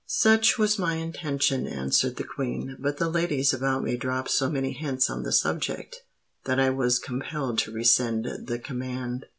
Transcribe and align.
"Such 0.07 0.57
was 0.57 0.79
my 0.79 0.95
intention," 0.95 1.67
answered 1.67 2.15
the 2.15 2.23
Queen; 2.23 2.75
"but 2.79 2.97
the 2.97 3.07
ladies 3.07 3.53
about 3.53 3.83
me 3.83 3.97
dropped 3.97 4.31
so 4.31 4.49
many 4.49 4.71
hints 4.73 5.11
on 5.11 5.21
the 5.21 5.31
subject, 5.31 6.01
that 6.45 6.59
I 6.59 6.71
was 6.71 6.97
compelled 6.97 7.59
to 7.59 7.71
rescind 7.71 8.27
the 8.47 8.57
command. 8.57 9.27